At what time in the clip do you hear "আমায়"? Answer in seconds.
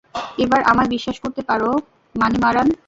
0.63-0.89